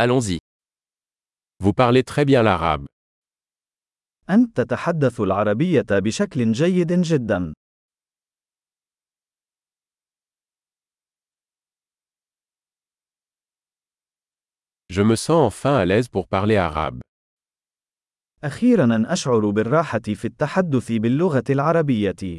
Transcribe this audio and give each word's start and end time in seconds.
Allons-y. 0.00 0.38
Vous 1.58 1.72
parlez 1.72 2.04
très 2.04 2.24
bien 2.24 2.44
l'arabe. 2.44 2.86
أنت 4.30 4.60
تتحدث 4.60 5.20
العربية 5.20 5.86
بشكل 5.90 6.52
جيد 6.52 6.92
جدا. 6.92 7.52
Je 14.90 15.02
me 15.02 15.16
sens 15.16 15.30
enfin 15.30 15.76
à 15.76 15.84
l'aise 15.84 16.08
pour 16.08 16.28
parler 16.28 16.56
arabe. 16.56 17.00
أخيرا 18.44 19.12
أشعر 19.12 19.50
بالراحة 19.50 19.98
في 19.98 20.24
التحدث 20.24 20.92
باللغة 20.92 21.44
العربية. 21.50 22.38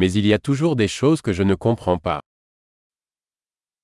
Mais 0.00 0.12
il 0.12 0.26
y 0.26 0.32
a 0.34 0.38
toujours 0.38 0.76
des 0.76 0.88
choses 0.88 1.22
que 1.22 1.32
je 1.32 1.42
ne 1.42 1.54
comprends 1.54 1.98
pas. 1.98 2.20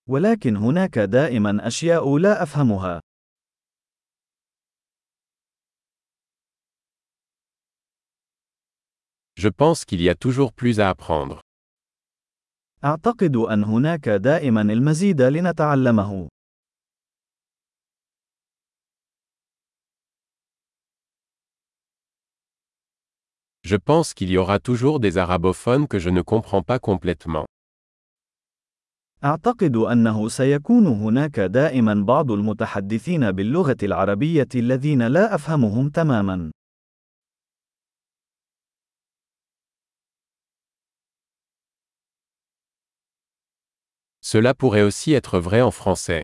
ولكن 0.09 0.57
هناك 0.57 0.99
دائما 0.99 1.67
أشياء 1.67 2.19
لا 2.19 2.43
أفهمها. 2.43 3.01
Je 9.37 9.49
pense 9.49 9.85
qu'il 9.85 10.03
y 10.03 10.09
a 10.09 10.15
toujours 10.15 10.53
plus 10.53 10.81
à 10.81 10.91
apprendre. 10.91 11.41
أعتقد 12.85 13.37
أن 13.37 13.65
هناك 13.65 14.09
دائما 14.09 14.61
المزيد 14.63 15.23
لنتعلمه. 15.23 16.29
Je 23.72 23.76
pense 23.76 24.14
qu'il 24.14 24.30
y 24.30 24.38
aura 24.38 24.60
toujours 24.60 25.02
des 25.02 25.18
arabophones 25.18 25.90
que 25.90 26.00
je 26.00 26.10
ne 26.10 26.22
comprends 26.22 26.62
pas 26.62 26.80
complètement. 26.80 27.46
أعتقد 29.24 29.76
أنه 29.76 30.30
سيكون 30.30 30.88
هناك 30.88 31.40
دائما 31.40 31.94
بعض 31.94 32.32
المتحدثين 32.32 33.32
باللغة 33.32 33.78
العربية 33.84 34.48
الذين 34.56 35.08
لا 35.08 35.36
أفهمهم 35.36 35.90
تماما. 35.90 36.52
Cela 44.22 44.54
pourrait 44.54 44.84
aussi 44.84 45.12
être 45.12 45.40
vrai 45.40 45.62
en 45.62 45.72
français. 45.72 46.22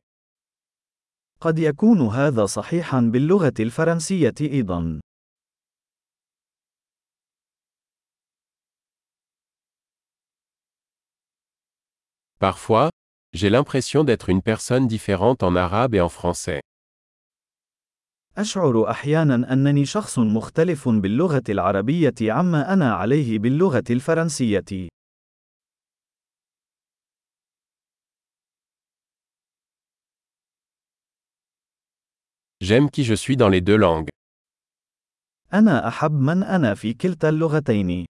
قد 1.40 1.58
يكون 1.58 2.00
هذا 2.00 2.46
صحيحا 2.46 3.00
باللغة 3.00 3.54
الفرنسية 3.60 4.34
أيضا. 4.40 5.00
Parfois, 12.43 12.89
j'ai 13.33 13.49
l'impression 13.49 14.03
d'être 14.03 14.29
une 14.29 14.41
personne 14.41 14.87
différente 14.87 15.43
en 15.43 15.55
arabe 15.55 15.95
et 15.95 16.01
en 16.01 16.09
français. 16.09 16.61
أشعر 18.37 18.89
أحيانا 18.91 19.53
أنني 19.53 19.85
شخص 19.85 20.19
مختلف 20.19 20.89
باللغة 20.89 21.43
العربية 21.49 22.13
عما 22.21 22.73
أنا 22.73 22.93
عليه 22.93 23.39
باللغة 23.39 23.83
الفرنسية. 23.89 24.89
J'aime 32.61 32.89
qui 32.89 33.03
je 33.03 33.13
suis 33.15 33.37
dans 33.37 33.49
les 33.49 33.61
deux 33.61 33.77
langues. 33.77 34.09
أنا 35.53 35.87
أحب 35.87 36.11
من 36.11 36.43
أنا 36.43 36.75
في 36.75 36.93
كلتا 36.93 37.29
اللغتين. 37.29 38.05